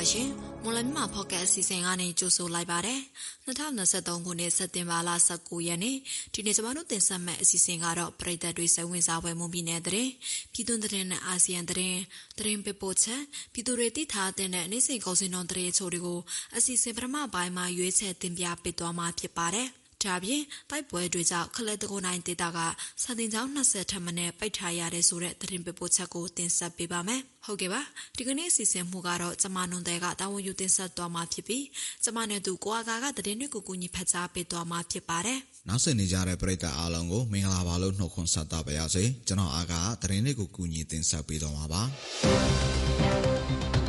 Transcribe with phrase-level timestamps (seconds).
[0.00, 0.30] ပါရှင်။
[0.62, 3.00] မွန်လမြဖော့ကတ်အစီအစဉ်ကနေကြိုဆိုလိုက်ပါတယ်။
[3.46, 5.96] 2023ခုနှစ်စက်တင်ဘာလ19ရက်နေ့
[6.34, 10.08] ဒီနေ့ကျွန်တော်တို့တင်ဆက်မယ့်အစီအစဉ်ကတော့ပြည်သက်တွေစိတ်ဝင်စားပွဲမွန်ပြည်နယ်တဲ့
[10.52, 16.20] ပြည်သူတဲ့နဲ့အာဆီယံတဲ့တရင်ပပိုချက်ပြည်သူတွေသိထားတဲ့နေ့စဉ်ကုန်စင်တော်တဲ့ချို့တွေကို
[16.56, 19.68] အစီအစဉ်ပထမပိုင်းမှာရွေးချယ်တင်ပြပေးသွားမှာဖြစ်ပါတယ်။
[20.04, 22.58] ဒါပြင်တိုက်ပွဲတွေကြောင့်ခလက်တကုန်းတိုင်းဒေသက
[23.02, 27.80] စာတင်ကျောင်း20ထပ်မံပိတ်ထားရတဲ့ဆိုတဲ့သတင်းပေးပို့ချက်ကိုတင်ဆက်ပေးပါမယ်။ဟုတ်ကဲ့ပါ။
[28.16, 31.64] ဒီကနေ့အစီအစဉ်မှုကတော့ကျမနွန်တဲ့ကတာဝန်ယူတင်ဆက်သွားမှာဖြစ်ပြီး
[32.04, 41.82] ကျမနဲ့သူကိုအာကာကသတင်းတွေကိုကူညီဖတ်ကြားပေးသွားမှာဖြစ်ပါတယ်။နောက်ဆက်နေကြတဲ့ပရိသတ်အားလုံးကိုမင်္ဂလာပါလို့နှုတ်ခွန်းဆက်သပါရစေ။ကျွန်တော်အာကာသတင်းတွေကိုကူညီတင်ဆက်ပေးသွားမှာပါ။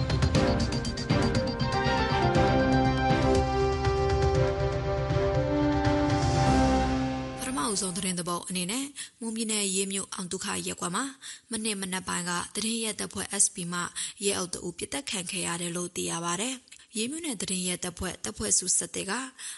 [7.72, 8.86] နောက်ဆုံးသတင်းသဘောအနေနဲ့
[9.20, 11.06] မွန်ပြည်နယ်ရေးမြို့အောင်ဒုက္ခရက်ကွက်မှာ
[11.52, 13.80] မနေ့မနက်ပိုင်းကတရင်ရက်တပ်ဖွဲ့ SP မှ
[14.26, 16.50] ရဲအုပ်တအုပ်ပြစ်တက်ခံခဲ့ရတယ်လို့သိရပါဗျ။
[16.98, 19.12] ရေးမြနဲ့တရင်ရဲတပ်ဖွဲ့တပ်ဖွဲ့စုဆက်တဲ့က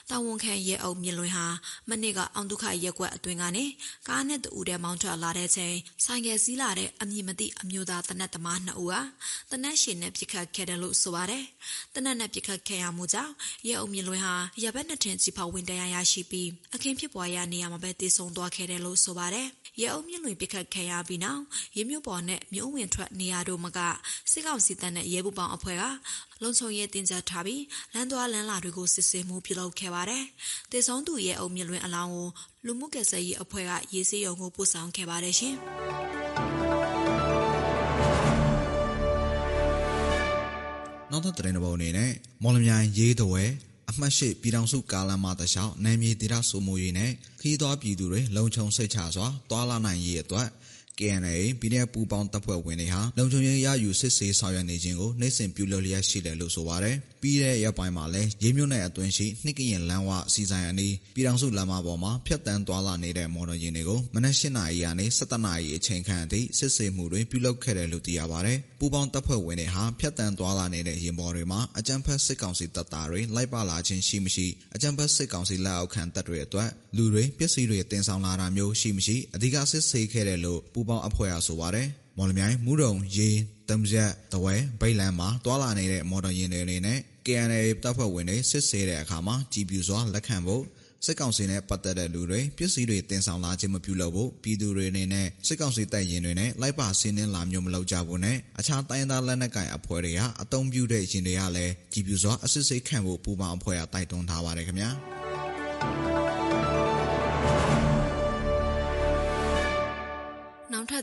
[0.09, 1.45] တာဝန်ခံရဲအုပ်မြလွင်ဟာ
[1.90, 3.66] မနေ့ကအောင်ဒုက္ခရက်ကွက်အတွင်းကနေ
[4.08, 5.75] ကားနဲ့တူတဲ့မောင်းထွက်လာတဲ့ချိန်
[6.06, 9.02] ဆိုင်ကယ်စီးလာတဲ့အမည်မသိအမျိုးသားတနက်သမားနှစ်ဦးဟာ
[9.52, 11.44] တနက်ရှင်နဲ့ပြစ်ခတ်ခဲ့တယ်လို့ဆိုပါတယ်။
[11.95, 13.34] တနက်နဲ့ပြစ်ခတ်ခဲ့ရမှုကြောင့်
[13.68, 19.50] ရဲအုပ်မြလွင်ဟာရဘက်နှစ်ထင်ကြီးဖောက်ဝင်တရားရရှိပြီးအခင်းဖြစ်ပွားရာနေရာမှာပဲတည်ဆုံသွားခဲ့တယ်လို့ဆိုပါတယ်။
[19.81, 21.41] ရဲအုပ်မြင့်လွင်ပစ်ခတ်ခံရပြီးနောက်
[21.75, 23.79] ရဲမြို့ပေါ်နဲ့မြို့ဝင်ထွက်နေရာတို့မက
[24.31, 25.83] စစ်ကောင်စီတပ်နဲ့ရဲဘူပောင်အဖွဲ့က
[26.41, 27.63] လုံခြုံရေးတင်ကြထားပြီး
[27.94, 30.23] လမ်းသွားလမ်းလာတွေကိုစစ်ဆေးမှုပြုလုပ်ခဲ့ပါတယ်။
[30.71, 32.29] တေဆုံးသူရဲအုပ်မြင့်လွင်အလောင်းကို
[32.66, 35.55] လူမှုကယ်ဆယ်ရေးအဖွဲ့ကရေးစေးရုံကိုပို့ဆောင်ခဲ့ပါတယ်ရှင်။
[41.11, 42.11] နောက်ထပ်သတင်းတစ်ပုဒ်အနေနဲ့
[42.44, 43.44] မော်လမြိုင်ရေးတဝဲ
[43.89, 50.48] အမှတ်ရှိပြည်ထောင်စုကားလမ်းမတလျှောက်နိုင်မြေဒေသစုမှုရေးနဲ့ခီးသွွားပြည်သူတွေလုံခြုံစိတ်ချစွာတွာလာနိုင်ရေးအတွက်
[50.99, 83.38] KNA ပြည်내ပူပေါင်းတပ်ဖွဲ့ဝင်တွေဟာလုံခြုံရေးရယူစစ်ဆေးဆောင်ရွက်နေခြင်းကိုနှိမ့်စင်ပြုလုပ်လျက်ရှိတယ်လို့ဆိုပါတယ်။ပြီးတဲ့ရက်ပိုင်းမှာလည်းရေးမြို့နယ်အတွင်းရှိနှစ်ကရင်လမ်းဝစီဆိုင်အနီးပြည်ထောင်စုလမ်းမပေါ်မှာဖျက်တမ်းသွားလာနေတဲ့မော်တော်ယာဉ်တွေကိုမနက်၈နာရီကနေ၁၇နာရီအချိန်ခန့်အထိစစ်ဆေးမှုတွေပြုလုပ်ခဲ့တယ်လို့သိရပါတယ်။ပူပေါင်းတပ်ဖွဲ့ဝင်တွေဟာဖျက်တမ်းသွားလာနေတဲ့ယာဉ်ပေါ်တွေမှာအကြမ်းဖက်စစ်ကောင်စီတပ်သားတွေလိုက်ပါလာခြင်းရှိမရှိအကြမ်းဖက်စစ်ကောင်စီလက်အောက်ခံတပ်တွေအတွက်လူတွေပစ္စည်းတွေတင်ဆောင်လာတာမျိုးရှိမရှိအဓိကစစ်ဆေးခဲ့တယ်လို့ပူပေါင်းအဖွဲ့ကဆိုပါတယ်။မော်လမြိုင်မူရုံရေး
[83.69, 90.63] တမ်ရက်တဝဲဗိတ်လန်းမှာတွာလာနေတဲ့မော်တော်ယာဉ်တွေနဲ့ KNA တပ်ဖွဲ့ဝင်တွေစစ်ဆေးတဲ့အခါမှာကြည်ပြူစွာလက်ခံဖို့
[91.05, 106.22] စစ်ကောင်စီနဲ့ပတ်သက်တဲ့လူတွေပစ္စည်းတွေတင်ဆောင်လာခြင်းမပြုလုပ်ဖို့ပြည်သူတွေအနေနဲ့စစ်ကောင်စီတပ်ရင်တွေနဲ့လိုက်ပါဆင်းနှင်းလာမျိုးမလုပ်ကြဘူးနဲ့အခြားတိုင်းသားလက်နက်ကိုင်အဖွဲ့တွေကအုံပြုတဲ့ရင်တွေကလည်းကြည်ပြူစွာအစစ်စိတ်ခံဖို့ပူပေါင်းအဖွဲ့ကတိုက်တွန်းထားပါတယ်ခင်ဗျာ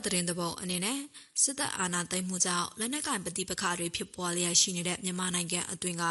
[0.01, 0.99] နောက်ထပ်သတင်းသဘောအနေနဲ့
[1.41, 6.05] စစ်တပ်အာဏာသိမ်းမှုကြောင့်လက်နက်ကင်ပဋိပက္ခတွေဖြစ်ပွားလျက်ရှိနေတဲ့မြန်မာနိုင်ငံအတွင်းက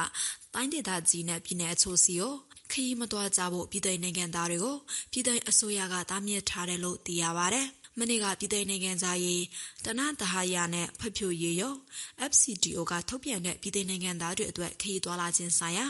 [0.54, 2.34] တိုင်းဒေသကြီးနဲ့ပြည်내အချို့စီကို
[2.72, 4.76] ခရီးမသွားကြဖို့ပြည်ထောင်နိုင်ငံသားတွေကို
[5.12, 7.62] ပြည်ထောင်အစိုးရကတားမြစ်ထားတယ်လို့သိရပါဗျ။
[7.98, 9.42] မနေ့ကပြည်ထောင်နိုင်ငံသားရေး
[9.84, 11.74] တနတဟာရနဲ့ဖဖြိုရေးရော
[12.30, 15.86] FCDO ကထုတ်ပြန်တဲ့ပြည်ထောင်နိုင်ငံသားတွေအတွက်ခရီးသွားလာခြင်းဆိုင်ရာ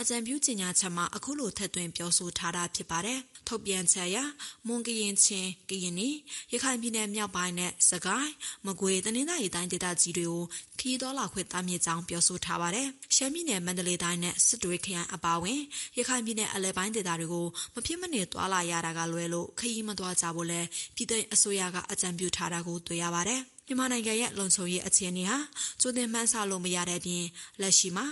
[0.00, 4.18] အကြံပြုကြေညာချက်မှာအခုလိုထည့်သွင်းပြောဆိုထားတာဖြစ်ပါတယ်။ ထုတ်ပြန်ချက်အရ
[4.66, 6.08] မွန်ကရင်ချင်းကရင်နီ
[6.52, 8.32] ရခိုင်ပြည်နယ်မြောက်ပိုင်းနဲ့စကိုင်း
[8.66, 10.42] မကွေးတနင်္သာရီတိုင်းဒေသကြီးတွေကို
[10.80, 15.60] ခီးတော်လာခွင့်တားမြစ်ကြောင်းပြောဆိုထားပါတယ်။ရှမ်းပြည်နယ်မန္တလေးတိုင်းနဲ့စစ်တွေခရိုင်အပါအဝင်
[15.98, 20.60] ရခိုင်ပြည်နယ်အလဲပိုင်းဒေသတွေကိုမဖြစ်မနေသွာလာရတာကလွဲလို့ခရီးမသွားကြဖို့လဲ
[20.94, 25.38] ပြည်ထောင်အစိုးရကအကြံပြုထားတာကိုတွေ့ရပါတယ်။ မြန်မာနိုင်ငံရဲ့လုံခြုံရေးအခြေအနေဟာ
[25.80, 27.24] ကျိုးတင်မှန်းဆလို့မရတဲ့ပြင်
[27.60, 28.06] လက်ရှိမှာ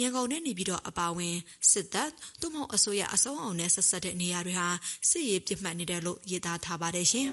[0.00, 1.36] ရန်ကုန်နဲ့နေပြီးတော့အပါဝင်
[1.70, 2.10] စစ်တပ်
[2.40, 4.68] သို့မဟုတ်အစိုးရအစုံအောင်နဲ့ဆက်ဆက်တဲ့နေရာတွေဟာ
[5.10, 7.28] စစ်ရေးပြစ်မှတ်နေတယ်လို့យေသားထားပါတယ်ရှင်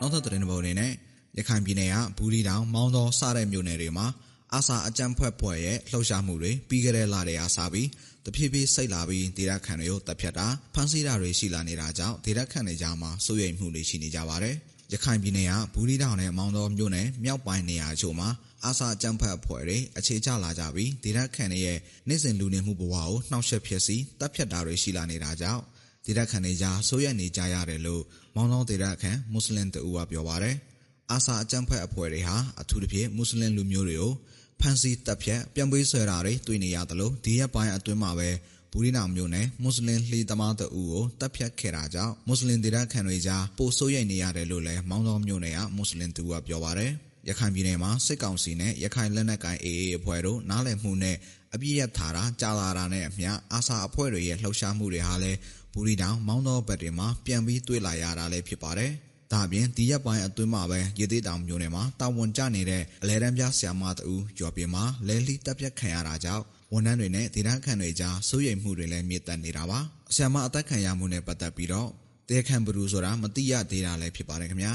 [0.00, 0.92] နောက်ထပ်သတင်းတစ်ပုဒ်အနေနဲ့
[1.38, 4.06] ရခိုင်ပြည်နယ်ကဘူးရီတောင်မောင်းတော်စတဲ့မြို့နယ်တွေမှာ
[4.54, 7.88] အာဆာအကြမ်းဖက်ဖွဲ့ရဲ့လှုပ်ရှားမှုတွေပြီးခဲ့တဲ့လတွေအားစပြီး
[8.24, 14.56] တဖြည်းဖြည်းစိတ်လာပြီးဒေတာခန်တွေကိုတပ်ဖြတ်တာဖမ်းဆီးတာတွေရှိလာနေတာကြောင့်ဒေတာခန်တွေကြားမှာစိုးရိမ်မှုတွေရှိနေကြပါတယ်။
[14.92, 18.28] ရခိုင်ပြည်နယ်ကဘူးရီတောင်နဲ့မောင်တော်မြို့နယ်မြောက်ပိုင်းနေရာချို့မှာ
[18.64, 25.62] အာဆာကြမ်းဖက်အဖွဲ့တွေအခြေချလာကြပြီးဒေတာခန်တွေရဲ့နေ့စဉ်လူနေမှုဘဝကိုနှောက်ယှက်ဖြစ်စီတပ်ဖြတ်တာတွေရှိလာနေတာကြောင့်
[26.06, 28.02] ဒေတာခန်တွေကြားစိုးရိမ်နေကြရတယ်လို့
[28.34, 30.56] မောင်တော်ဒေတာခန်မွတ်စလင်တအူကပြောပါတယ်။
[31.12, 34.12] အာဆာအကြမ်းဖက်အဖွဲ့တွေဟာအထူးသဖြင့်မွတ်စလင်လူမျိုးတွေကို
[34.60, 38.30] ဖမ်းဆီးတပ်ဖြတ်ပြန်ပေးဆွဲတာတွေတွေ့နေရတယ်လို့ဒီရက်ပိုင်းအတွင်းမှာပဲ
[38.72, 46.92] ဘူးရီနာမျိုးနဲ့မွတ်စလင်လှေသမားတအူကိုတပ်ဖြတ်ခဲ့တာကြောင့်မွတ်စလင်ဒေသခံတွေကြားပိုဆိုးရိမ်နေရတယ်လို့လည်းမောင်းတော်မျိုးနယ်ကမွတ်စလင်သူကပြောပါတယ်
[47.28, 51.16] ရခိုင်ပြည်နယ်မှာစစ်ကောင်စီနဲ့ရခိုင်လက်နက်ကိုင် AA အဖွဲ့တို့နားလည်မှုနဲ့
[51.54, 55.38] အပြည့်ရထားတာကြာလာတာနဲ့အမျှအာစာအဖွဲ့တွေရဲ့လှုပ်ရှားမှုတွေဟာလည်း
[55.72, 69.78] ဘူရီတောင်မောင်းတော်ဘက်တွေမှာပြန်ပြီးတွေ့လာရတာလည်းဖြစ်ပါတယ်။ရ ဒါအပြင်ဒီရက်ပိုင်းအတွင်းမှာပဲရေသေးတောင်မြို့နယ်မှာတာဝန်ကျနေတဲ့အလဲတန်းပြဆရာမတူရွာပြင်မှာလဲလီတပ်ပြတ်ခံရတာကြောင့်ဝန်ထမ်းတွေနဲ့ဒေသခံတွေကြားစိုးရိမ်မှုတွေလည်းမြင့်တက်နေတာပါ။
[70.14, 71.88] ဆရာမအသက်ခံရမှုနဲ့ပတ်သက်ပြီးတော့
[72.28, 74.74] တရားခံဘယ်သူဆိုတာမသိရသေးတာလည်းဖြစ်ပါတယ်ခင်ဗျာ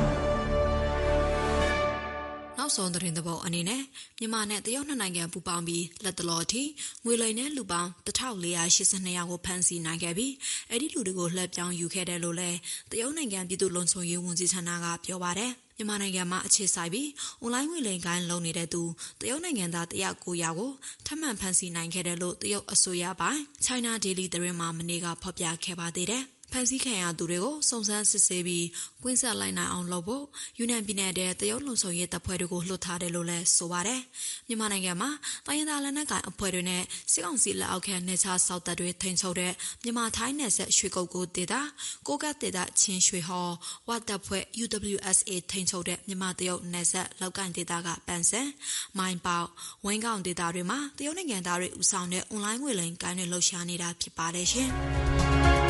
[2.71, 3.81] နောက်ဆုံးသတင်းသဘောအနေနဲ့
[4.19, 6.63] မြန်မာနဲ့တရုတ်နှစ်နိုင်ငံပူးပေါင်းပြီးလက်တလော်အထိ
[7.05, 10.33] ငွေလိမ်တဲ့လူပေါင်း1482ယောက်ကိုဖမ်းဆီးနိုင်ခဲ့ပြီး
[10.69, 12.57] အဲ့ဒီလူတွေကိုလှည့်ပြောင်းယူခဲ့တယ်လို့လည်း
[12.91, 17.09] တရုတ်နိုင်ငံပြည်သူ့လုံခြုံရေးဝန်ကြီးဌာနကပြောပါတယ်မြန်မာနိုင်ငံမှာအခြေစိုက်ပြီး
[17.41, 18.83] အွန်လိုင်းငွေလိမ်ကိုင်းလုပ်နေတဲ့သူ
[19.21, 20.17] တရုတ်နိုင်ငံသား109ယောက်
[20.59, 20.71] ကို
[21.05, 28.67] ထပ်မံဖမ်းဆီးနိုင်ခဲ့တယ်လို့တရုတ်အစိုးရပိုင်း China Daily သတင်းမှာမနေ့ကဖော်ပြခဲ့ပါသေးတယ်။ ဖန်ဆီးခံရသူတွေကိုစုံစမ်းစစ်ဆေးပြီး
[29.03, 30.25] ကွင်းဆက်လိုက်နိုင်အောင်လုပ်ဖို့
[30.57, 34.01] ယူနန်ပြည်နယ်တဲ့တရုတ်လုံဆောင်ရေးတပ်ဖွဲ့တွေကိုလှုပ်ထားတယ်လို့လည်းဆိုပါတယ်။
[34.47, 35.09] မြန်မာနိုင်ငံမှာ
[35.45, 39.53] တိုင်းရင်းသားလက်နက်ကိုင်အဖွဲ့တွေနဲ့စစ်ကောင်စီလက်အောက်ခံနေချာစောက်တပ်တွေထိန်းချုပ်တဲ့
[39.83, 41.61] မြန်မာထိုင်းနယ်ဆက်ရွှေကုတ်ကိုဒေတာ
[42.07, 43.53] ကိုကတ်ဒေတာချင်းရွှေဟော်
[43.87, 48.49] ဝတ်တပ်ဖွဲ့ UWSA ထိန်းချုပ်တဲ့မြန်မာတရုတ်နယ်ဆက်လောက်ကန်ဒေတာကပန်ဆန်
[48.97, 49.41] မိုင်းပေါ
[49.85, 54.71] ဝင်းကောင်ဒေတာတွေမှာတရုတ်နိုင်ငံသားတွေဦးဆောင်တဲ့အွန်လိုင်းငွေလိမ်ကိုင်းတွေလှုပ်ရှားနေတာဖြစ်ပါတယ်ရှင်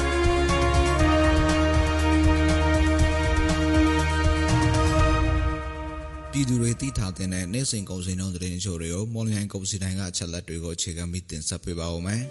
[6.35, 12.21] ပြည်သူတွေသိထားတဲ့နေ့စဉ်ကုန်စည်နှုန်းသတင်းချို့တွေကိုမော်လမြိုင်ကုန်စည်တိုင်းကအချက်လက်တွေကိုအခြေခံပြီးတင်ဆက်ပေးပါဦးမယ်။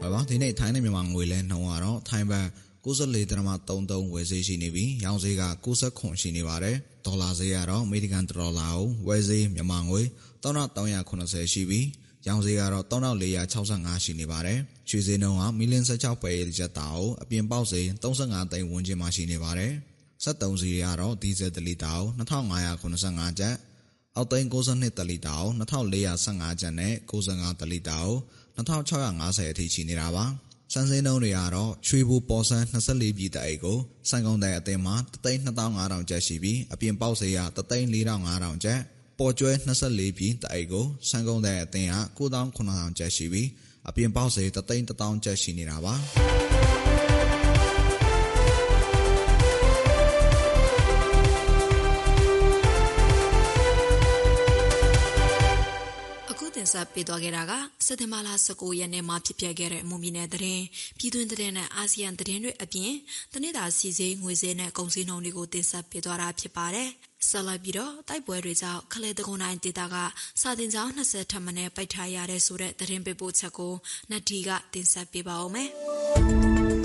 [0.00, 2.46] ဘာပါဒီနေ့ထိုင်းနဲ့မြန်မာငွေလဲနှုန်းကတော့ထိုင်းဘတ်
[2.84, 6.76] 94.33ဝယ်ဈေးရှိနေပြီးရောင်းဈေးက69ရှိနေပါတယ်။
[7.06, 10.02] ဒေါ်လာဈေးကတော့အမေရိကန်ဒေါ်လာကိုဝယ်ဈေးမြန်မာငွေ
[10.42, 11.86] 3380ရှိပြီး
[12.26, 14.58] ရောင်းဈေးကတော့3465ရှိနေပါတယ်။
[14.88, 19.72] ရွှေဈေးနှုန်းကမီလီယံ16ပဲရက်တာကိုအပြင်ပေါက်ဈေး35သိန်းဝန်းကျင်မှာရှိနေပါတယ်။
[20.24, 23.54] 73စီကတော့ဒီဇယ်1လီတာကို2585ကျပ်၊
[24.16, 28.16] အောက်သိန်း62တလီတာကို2415ကျပ်နဲ့95တလီတာကို
[28.56, 30.26] 2650အထိရှိနေတာပါ။
[30.72, 33.78] စံစင်းနှုန်းတွေကတော့ရွှေဘူပေါ်ဆန်း24ပြည်တအိတ်ကို
[34.10, 38.80] စံကုန်တဲ့အသင်းမှာ32500ကျပ်ရှိပြီးအပြင်ပေါက်ဈေးက34500ကျပ်
[39.18, 39.50] ပေါ်ကျွဲ
[39.86, 43.48] 24ပြည်တအိတ်ကိုစံကုန်တဲ့အသင်းက9900ကျပ်ရှိပြီး
[43.88, 45.94] အပြင်ပေါက်စေတသိန်း1000ကျပ်ရှိနေတာပါ
[56.56, 57.52] တင်ဆက်ပေးသွားခဲ့တာက
[57.86, 60.64] စက်တင်ဘာလ19ရက်နေ့မှာဖြစ်ပျက်ခဲ့တဲ့မွန်ပြည်နယ်သတင်း
[60.98, 62.92] ပြည်တွင်းသတင်းနဲ့အာဆီယံသတင်းတွေအပြင်
[63.32, 66.88] တနေ့တာစီစေးငွေစေးနဲ့ကုန်စည်နှုန်းတွေကိုတင်ဆက်ပေးသွားတာဖြစ်ပါတယ်။
[67.30, 69.96] ဆက်လက်ပြီးတော့တိုက်ပွဲတွေကြောင့်ခလဲတကုန်းတိုင်းဒေသက
[70.40, 73.74] စာတင်ကျောင်း20ထပ်မံနဲ့ပိတ်ထားရတဲ့ဆိုတဲ့သတင်းပေးပို့ချက်ကို
[74.10, 75.70] နတ်ဒီကတင်ဆက်ပေးပါဦးမယ်။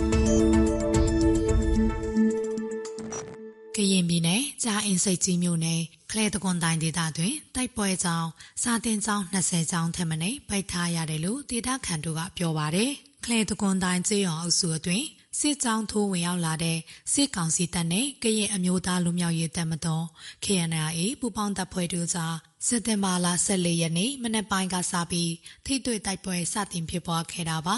[3.76, 8.30] ကရင်ပြည်နယ်ကြားအင်းစိတ်ကြီးမြို့နယ်ကလဲတကွန်တိုင်းဒေသတွင်တိုက်ပွဲကြောင့်
[8.64, 12.92] စာတင်ကျောင်း20ကျောင်းထက်မနည်းပိတ်ထားရတယ်လို့ဒေသခံတို့ကပြောပါတယ်။
[13.26, 15.06] ကလဲတကွန်တိုင်းကျေးရွာအုပ်စုအတွင်း
[15.40, 16.78] စစ်ကြောင်းထိုးဝင်ရောက်လာတဲ့
[17.14, 20.06] စစ်ကောင်စီတပ်နဲ့ကရင်အမျိုးသားလူမျိုးရေးတပ်မတော်
[20.44, 22.36] KNRA ပူပေါင်းတပ်ဖွဲ့တို့ကြား
[22.68, 25.32] စက်တင်ဘာလ14ရက်နေ့မနက်ပိုင်းကစပြီး
[25.66, 27.78] ထိတွေ့တိုက်ပွဲစတင်ဖြစ်ပွားခဲ့တာပါ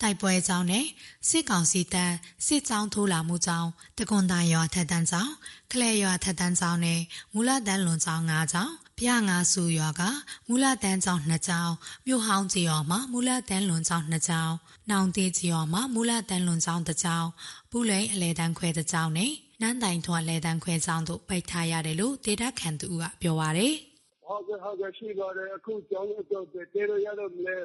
[0.00, 0.86] တိုက်ပွဲကြောင့်နဲ့
[1.28, 2.12] စစ်ကောင်စီတပ်
[2.46, 3.68] စစ်ကြောင်းထိုးလာမှုကြောင့်
[3.98, 5.32] တကွန်တန်ရွာထက်တန်းကြောင့်
[5.70, 7.00] ခလဲရွာထက်တန်းကြောင့်နဲ့
[7.32, 10.02] မူလတန်းလွန်ကြောင့်၅ကြောင့် ဖျားငါဆူရွာက
[10.48, 11.74] မူလတန်းကျောင်း2ကျောင်း
[12.06, 14.54] မြို့ဟောင်းကြီးရွာမှာမူလတန်းလွန်ကျောင်း2ကျောင်း
[14.90, 17.28] နောင်တေးကြီးရွာမှာမူလတန်းလွန်ကျောင်း1ကျောင်း
[17.70, 23.74] ပူလိန်အလဲတန်းခွဲ1ကျောင်းနဲ့နန်းတိုင်ထွန်းအလဲတန်းခွဲကျောင်းတို့ပိတ်ထားရတယ်လို့ဒေတာခန်သူကပြောပါရယ်
[24.24, 27.56] ဟုတ်ကဲ့ဟုတ်ကဲ့ရှိပါတယ်အခုကျောင်းအတွက်တဲရရတော့မလဲ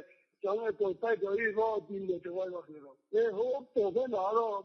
[0.42, 4.58] ကျောင်းအတွက်တိုက်တော်ရေးတော့ဒီလိုတော့တော့ဒီလိုအဲဟိုပေါ်ပဲလာတော့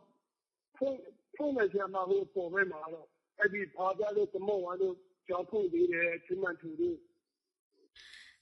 [0.76, 0.98] ဖုန်း
[1.36, 3.06] ဖုန်းနဲ့ကျမဟိုပေါ်ပဲမှာတော့
[3.38, 4.94] အဲ့ဒီဖားကြလို့တမောဝါလို့
[5.28, 6.96] ကြောင်းဖို့သေးတယ်ချင်းမှန်ထူလို့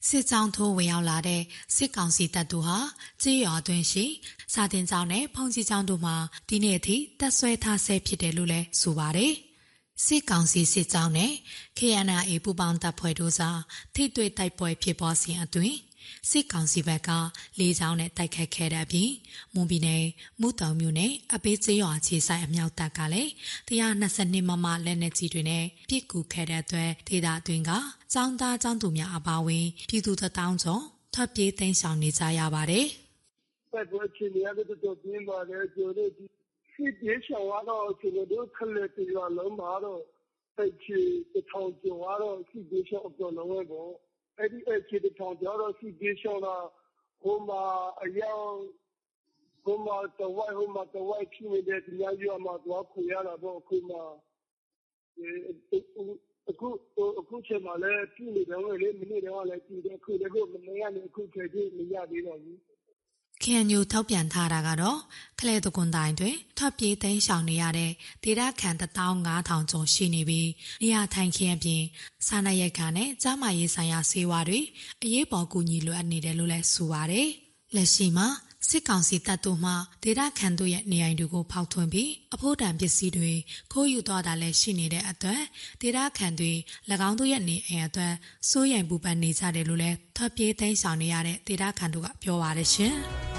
[0.09, 1.43] စစ်ကြောင်းထိုးဝင်ရောက်လာတဲ့
[1.77, 2.79] စစ်ကောင်စီတပ်တို့ဟာ
[3.23, 4.05] ကြေးရွာအတွင်းရှိ
[4.53, 6.17] စာတင်ကျောင်းနဲ့ဖုန်ကြီးကျောင်းတို့မှာ
[6.49, 9.35] ဒီနေ့အထိတပ်ဆွဲထားဆဲဖြစ်တယ်လို့လည်းဆိုပါတယ်။
[10.07, 11.33] စစ်ကောင်စီစစ်ကြောင်းနဲ့
[11.79, 13.61] KNRA ပူပေါင်းတပ်ဖွဲ့တို့စား
[13.95, 15.77] ထိတွေ့တိုက်ပွဲဖြစ်ပေါ်စဉ်အတွင်း
[16.31, 17.11] စစ်ကောင်စီဘက်က
[17.59, 19.11] လေးချောင်းနဲ့တိုက်ခတ်ခဲ့တဲ့အပြင်
[19.55, 20.05] မွန်ပြည်နယ်
[20.41, 23.31] မူတောင်မြို့နယ်အပေးကျေးရွာခြေဆိုင်အမြောက်တပ်ကလည်း
[23.69, 27.71] 122မမလက်နက်ကြီးတွေနဲ့ပြစ်ကူခဲ့တဲ့အတွက်ဒေသအတွင်းက
[28.15, 30.83] ចောင်းသားចောင်းသူများအပါအဝင်ပြည်သူတောင်းကျော်
[31.15, 32.87] ထွက်ပြေးသိမ်းဆောင်နေကြရပါတယ်။
[33.73, 36.25] ပတ်ပွဲချင်းရတဲ့တော့ပြင်းပါတယ်ကျိုးတို့ဒီ
[37.01, 39.05] ပြေချောင်းတော့ကျွန်တော်တို့ခလက်ပြေ
[39.37, 40.03] လုံးပါတော့
[40.59, 40.99] အဲ့ချီ
[41.33, 43.93] တထောင်ကျော်တော့ဒီပြေချောင်းအပေါ်လုံးပဲပေါ့
[44.43, 46.57] အဲ့ဒီအခြေတထောင်ကျတော့စီပြေရှောင်းတာ
[47.23, 47.63] ဟိုမှာ
[48.03, 48.49] အယောင်
[49.65, 53.97] ဟိုမှာတဝိုက်ဟိုမှာတဝိုက်ဖြစ်နေတဲ့ဒီများရွာမှာသွားခုရတာပေါ့အခုမှ
[56.51, 56.69] အခု
[57.21, 62.59] အခုချိန်မှာလည်းပြည်နေတယ်လေမိနစ်တော့လည်းပြည်တယ်ခုလည်းကိုမနေရလည်းအခုချိန်ကြီးမရသေးတော့ဘူး
[63.45, 64.99] KNU ထုတ်ပြန်ထားတာကတော့
[65.39, 67.91] ခလဲတကွန်တိုင်းတွင်ထွက်ပြေးသိမ်းရှောင်နေရတဲ့
[68.25, 70.49] ဒေသခံ15000ကျော်ရှိနေပြီး
[70.83, 71.83] နေရာထိုင်ခင်းအပြင်
[72.27, 74.61] စားနပ်ရိက္ခာနဲ့ကြားမရေးဆိုင်ရာဆေးဝါးတွေ
[75.03, 77.29] အရေးပေါ်ကူညီလိုအပ်နေတယ်လို့လည်းဆိုပါတယ်။
[77.75, 78.29] လက်ရှိမှာ
[78.69, 79.73] စစ်ကောင်စီတပ်တို့မှ
[80.03, 83.33] ဒေတာခန်တို့ရဲ့နေအိမ်တွေကိုဖောက်ထွင်းပြီးအဖို့တံပစ္စည်းတွေ
[83.73, 85.43] ခိုးယူသွားတာလည်းရှိနေတဲ့အတွက်
[85.83, 86.53] ဒေတာခန်တွေ၎
[87.09, 88.15] င်းတို့ရဲ့နေအိမ်အတွက်
[88.51, 92.97] စိုးရိမ်ပူပန်နေကြတယ်လို့လည်းထွက်ပြေးသိမ်းဆောင်နေရတဲ့ဒေတာခန်တို့ကပြောပါရရှင်။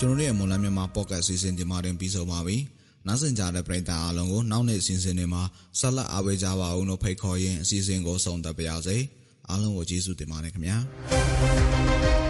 [0.00, 2.56] ကျွန်တော်တို့ရဲ့မွန်လမြန်မာပေါ့ကတ်အစီအစဉ်ဒီမှာတင်ပြီးဆုံးပါပြီ။
[3.06, 5.42] နောက်ဆင်ကြတဲ့ပရိသတ်အားလုံးကိုနောက်နေ့အစီအစဉ်တွေမှာ
[5.78, 8.96] ဆက်လက်အားပေးကြပါဦးလို့ဖိတ်ခေါ်ရင်းအစီအစဉ်ကိုဆုံးသက်ပါရစေ။
[9.48, 10.76] အားလုံးကိုကျေးဇူးတင်ပါတယ်ခင်ဗျာ။